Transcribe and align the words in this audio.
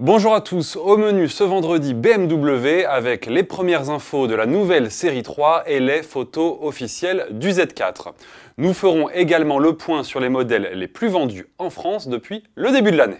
Bonjour 0.00 0.32
à 0.32 0.40
tous, 0.40 0.76
au 0.76 0.96
menu 0.96 1.26
ce 1.28 1.42
vendredi 1.42 1.92
BMW 1.92 2.84
avec 2.88 3.26
les 3.26 3.42
premières 3.42 3.90
infos 3.90 4.28
de 4.28 4.36
la 4.36 4.46
nouvelle 4.46 4.92
série 4.92 5.24
3 5.24 5.64
et 5.66 5.80
les 5.80 6.04
photos 6.04 6.56
officielles 6.60 7.26
du 7.32 7.48
Z4. 7.48 8.12
Nous 8.58 8.74
ferons 8.74 9.10
également 9.10 9.58
le 9.58 9.76
point 9.76 10.04
sur 10.04 10.20
les 10.20 10.28
modèles 10.28 10.70
les 10.74 10.86
plus 10.86 11.08
vendus 11.08 11.48
en 11.58 11.68
France 11.68 12.06
depuis 12.06 12.44
le 12.54 12.70
début 12.70 12.92
de 12.92 12.96
l'année. 12.96 13.18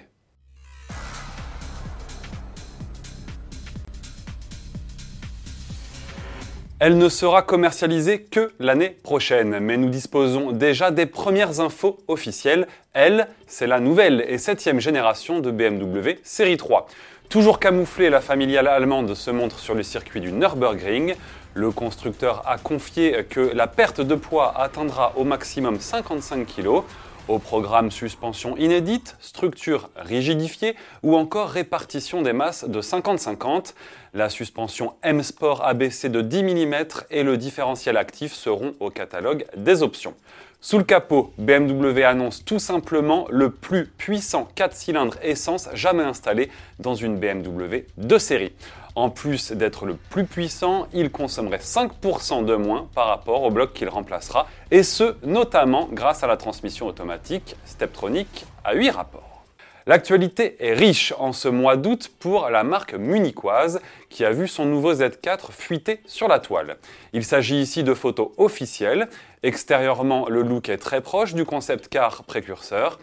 Elle 6.81 6.97
ne 6.97 7.08
sera 7.08 7.42
commercialisée 7.42 8.22
que 8.22 8.53
l'année 8.60 8.90
prochaine, 9.03 9.58
mais 9.58 9.77
nous 9.77 9.88
disposons 9.88 10.53
déjà 10.53 10.92
des 10.92 11.06
premières 11.06 11.58
infos 11.58 11.99
officielles. 12.06 12.69
Elle, 12.92 13.27
c'est 13.49 13.67
la 13.67 13.81
nouvelle 13.81 14.24
et 14.28 14.38
septième 14.38 14.78
génération 14.78 15.41
de 15.41 15.51
BMW 15.51 16.20
Série 16.23 16.56
3. 16.56 16.87
Toujours 17.28 17.59
camouflée, 17.59 18.10
la 18.10 18.20
familiale 18.20 18.68
allemande 18.68 19.12
se 19.14 19.32
montre 19.32 19.59
sur 19.59 19.74
le 19.74 19.82
circuit 19.82 20.20
du 20.20 20.30
Nürburgring. 20.30 21.16
Le 21.54 21.73
constructeur 21.73 22.45
a 22.46 22.59
confié 22.59 23.24
que 23.29 23.40
la 23.40 23.66
perte 23.66 24.01
de 24.01 24.15
poids 24.15 24.56
atteindra 24.56 25.15
au 25.16 25.24
maximum 25.24 25.80
55 25.80 26.46
kg. 26.46 26.84
Au 27.28 27.38
programme 27.38 27.91
suspension 27.91 28.56
inédite, 28.56 29.14
structure 29.20 29.91
rigidifiée 29.96 30.74
ou 31.02 31.14
encore 31.14 31.51
répartition 31.51 32.23
des 32.23 32.32
masses 32.32 32.64
de 32.64 32.80
50-50. 32.80 33.74
La 34.14 34.30
suspension 34.30 34.95
M-Sport 35.02 35.62
ABC 35.62 36.09
de 36.09 36.23
10 36.23 36.42
mm 36.42 36.74
et 37.10 37.23
le 37.23 37.37
différentiel 37.37 37.98
actif 37.98 38.32
seront 38.32 38.73
au 38.80 38.88
catalogue 38.88 39.45
des 39.59 39.82
options. 39.82 40.14
Sous 40.62 40.78
le 40.78 40.84
capot, 40.84 41.34
BMW 41.37 42.02
annonce 42.02 42.46
tout 42.46 42.59
simplement 42.59 43.27
le 43.29 43.51
plus 43.51 43.84
puissant 43.84 44.48
4 44.54 44.74
cylindres 44.74 45.18
essence 45.23 45.68
jamais 45.74 46.04
installé 46.04 46.48
dans 46.79 46.95
une 46.95 47.18
BMW 47.18 47.84
de 47.98 48.16
série. 48.16 48.52
En 48.98 49.11
plus 49.11 49.52
d'être 49.52 49.87
le 49.87 49.95
plus 49.95 50.25
puissant, 50.25 50.88
il 50.93 51.13
consommerait 51.13 51.59
5% 51.59 52.45
de 52.45 52.57
moins 52.57 52.88
par 52.96 53.07
rapport 53.07 53.45
au 53.45 53.51
bloc 53.52 53.73
qu'il 53.73 53.88
remplacera, 53.88 54.49
et 54.73 54.82
ce 54.82 55.15
notamment 55.24 55.88
grâce 55.93 56.24
à 56.24 56.27
la 56.27 56.37
transmission 56.37 56.88
automatique 56.88 57.55
Steptronic 57.65 58.45
à 58.65 58.74
8 58.74 58.90
rapports. 58.90 59.45
L'actualité 59.87 60.57
est 60.59 60.74
riche 60.74 61.15
en 61.16 61.32
ce 61.32 61.46
mois 61.46 61.77
d'août 61.77 62.10
pour 62.18 62.51
la 62.51 62.65
marque 62.65 62.93
munichoise 62.95 63.80
qui 64.11 64.25
a 64.25 64.33
vu 64.33 64.49
son 64.49 64.65
nouveau 64.65 64.93
Z4 64.93 65.53
fuiter 65.53 66.01
sur 66.05 66.27
la 66.27 66.41
toile. 66.41 66.77
Il 67.12 67.25
s'agit 67.25 67.61
ici 67.61 67.85
de 67.85 67.95
photos 67.95 68.31
officielles. 68.37 69.09
Extérieurement, 69.45 70.29
le 70.29 70.43
look 70.43 70.69
est 70.69 70.77
très 70.77 71.03
proche 71.03 71.35
du 71.35 71.45
concept 71.45 71.87
car 71.87 72.25
précurseur, 72.25 72.99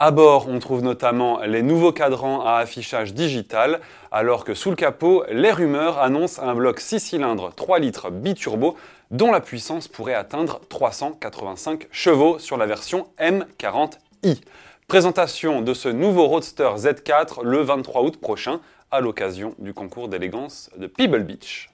à 0.00 0.10
bord, 0.10 0.48
on 0.48 0.58
trouve 0.58 0.82
notamment 0.82 1.40
les 1.42 1.62
nouveaux 1.62 1.92
cadrans 1.92 2.44
à 2.44 2.56
affichage 2.56 3.14
digital, 3.14 3.80
alors 4.10 4.44
que 4.44 4.52
sous 4.52 4.70
le 4.70 4.76
capot, 4.76 5.22
les 5.30 5.52
rumeurs 5.52 5.98
annoncent 6.00 6.42
un 6.42 6.54
bloc 6.54 6.80
6 6.80 6.98
cylindres 6.98 7.54
3 7.54 7.78
litres 7.78 8.10
biturbo 8.10 8.76
dont 9.12 9.30
la 9.30 9.40
puissance 9.40 9.86
pourrait 9.86 10.14
atteindre 10.14 10.60
385 10.68 11.86
chevaux 11.92 12.40
sur 12.40 12.56
la 12.56 12.66
version 12.66 13.06
M40i. 13.20 14.40
Présentation 14.88 15.62
de 15.62 15.72
ce 15.72 15.88
nouveau 15.88 16.26
Roadster 16.26 16.70
Z4 16.76 17.44
le 17.44 17.62
23 17.62 18.02
août 18.02 18.16
prochain 18.20 18.60
à 18.90 19.00
l'occasion 19.00 19.54
du 19.58 19.74
concours 19.74 20.08
d'élégance 20.08 20.70
de 20.76 20.88
Pebble 20.88 21.22
Beach. 21.22 21.70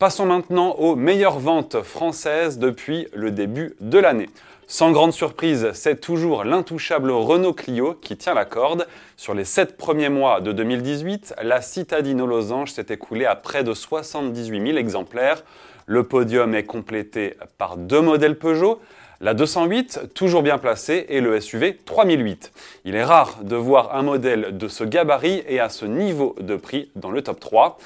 Passons 0.00 0.24
maintenant 0.24 0.76
aux 0.78 0.96
meilleures 0.96 1.38
ventes 1.38 1.82
françaises 1.82 2.58
depuis 2.58 3.06
le 3.12 3.30
début 3.30 3.74
de 3.80 3.98
l'année. 3.98 4.30
Sans 4.66 4.92
grande 4.92 5.12
surprise, 5.12 5.72
c'est 5.74 6.00
toujours 6.00 6.42
l'intouchable 6.42 7.10
Renault 7.10 7.52
Clio 7.52 7.92
qui 8.00 8.16
tient 8.16 8.32
la 8.32 8.46
corde. 8.46 8.86
Sur 9.18 9.34
les 9.34 9.44
7 9.44 9.76
premiers 9.76 10.08
mois 10.08 10.40
de 10.40 10.52
2018, 10.52 11.34
la 11.42 11.60
citadine 11.60 12.22
aux 12.22 12.26
losanges 12.26 12.72
s'est 12.72 12.86
écoulée 12.88 13.26
à 13.26 13.36
près 13.36 13.62
de 13.62 13.74
78 13.74 14.68
000 14.68 14.78
exemplaires. 14.78 15.44
Le 15.84 16.02
podium 16.02 16.54
est 16.54 16.64
complété 16.64 17.36
par 17.58 17.76
deux 17.76 18.00
modèles 18.00 18.38
Peugeot, 18.38 18.80
la 19.20 19.34
208, 19.34 20.14
toujours 20.14 20.42
bien 20.42 20.56
placée, 20.56 21.04
et 21.10 21.20
le 21.20 21.38
SUV 21.42 21.76
3008. 21.76 22.52
Il 22.86 22.94
est 22.94 23.04
rare 23.04 23.40
de 23.42 23.54
voir 23.54 23.94
un 23.94 24.00
modèle 24.00 24.56
de 24.56 24.66
ce 24.66 24.82
gabarit 24.82 25.42
et 25.46 25.60
à 25.60 25.68
ce 25.68 25.84
niveau 25.84 26.36
de 26.40 26.56
prix 26.56 26.90
dans 26.96 27.10
le 27.10 27.20
top 27.20 27.38
3. 27.38 27.76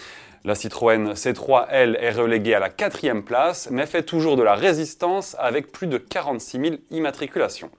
La 0.47 0.55
Citroën 0.55 1.15
C3, 1.15 1.69
elle, 1.71 1.97
est 2.03 2.11
reléguée 2.11 2.55
à 2.55 2.59
la 2.59 2.69
quatrième 2.69 3.23
place, 3.25 3.71
mais 3.71 3.87
fait 3.87 4.03
toujours 4.03 4.37
de 4.37 4.43
la 4.43 4.55
résistance 4.55 5.35
avec 5.39 5.73
plus 5.73 5.87
de 5.87 5.97
46 5.97 6.61
000 6.61 6.75
immatriculations. 6.91 7.71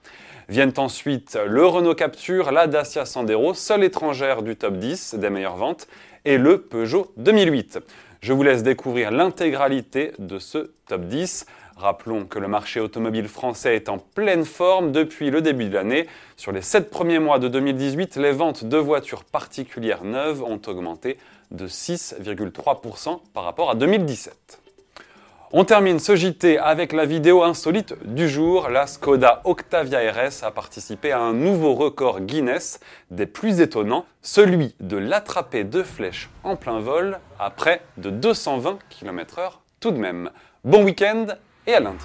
Viennent 0.48 0.72
ensuite 0.76 1.38
le 1.46 1.64
Renault 1.64 1.94
Capture, 1.94 2.50
la 2.50 2.66
Dacia 2.66 3.04
Sandero, 3.04 3.54
seule 3.54 3.84
étrangère 3.84 4.42
du 4.42 4.56
top 4.56 4.78
10 4.78 5.14
des 5.14 5.30
meilleures 5.30 5.54
ventes, 5.54 5.86
et 6.24 6.38
le 6.38 6.60
Peugeot 6.60 7.12
2008. 7.18 7.78
Je 8.20 8.32
vous 8.32 8.42
laisse 8.42 8.62
découvrir 8.62 9.10
l'intégralité 9.10 10.12
de 10.18 10.38
ce 10.38 10.70
top 10.86 11.02
10. 11.02 11.46
Rappelons 11.76 12.24
que 12.24 12.38
le 12.38 12.48
marché 12.48 12.80
automobile 12.80 13.28
français 13.28 13.76
est 13.76 13.90
en 13.90 13.98
pleine 13.98 14.46
forme 14.46 14.92
depuis 14.92 15.30
le 15.30 15.42
début 15.42 15.66
de 15.66 15.74
l'année. 15.74 16.06
Sur 16.36 16.52
les 16.52 16.62
7 16.62 16.88
premiers 16.88 17.18
mois 17.18 17.38
de 17.38 17.48
2018, 17.48 18.16
les 18.16 18.32
ventes 18.32 18.64
de 18.64 18.78
voitures 18.78 19.24
particulières 19.24 20.04
neuves 20.04 20.42
ont 20.42 20.60
augmenté 20.66 21.18
de 21.50 21.68
6,3% 21.68 23.20
par 23.34 23.44
rapport 23.44 23.70
à 23.70 23.74
2017. 23.74 24.60
On 25.52 25.64
termine 25.64 26.00
ce 26.00 26.16
JT 26.16 26.58
avec 26.58 26.92
la 26.92 27.06
vidéo 27.06 27.44
insolite 27.44 27.94
du 28.04 28.28
jour. 28.28 28.68
La 28.68 28.88
Skoda 28.88 29.42
Octavia 29.44 30.00
RS 30.10 30.42
a 30.42 30.50
participé 30.50 31.12
à 31.12 31.20
un 31.20 31.34
nouveau 31.34 31.74
record 31.74 32.20
Guinness 32.20 32.80
des 33.12 33.26
plus 33.26 33.60
étonnants, 33.60 34.06
celui 34.22 34.74
de 34.80 34.96
l'attraper 34.96 35.62
de 35.62 35.84
flèches 35.84 36.30
en 36.42 36.56
plein 36.56 36.80
vol 36.80 37.20
à 37.38 37.50
près 37.50 37.82
de 37.96 38.10
220 38.10 38.78
km/h 38.90 39.52
tout 39.78 39.92
de 39.92 39.98
même. 39.98 40.30
Bon 40.64 40.82
week-end 40.82 41.26
et 41.68 41.74
à 41.74 41.80
lundi. 41.80 42.04